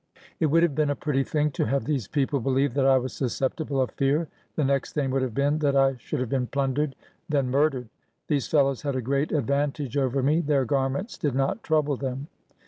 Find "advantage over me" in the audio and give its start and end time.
9.31-10.39